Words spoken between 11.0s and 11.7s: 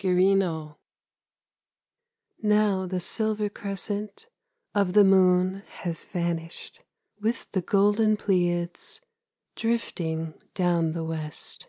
west.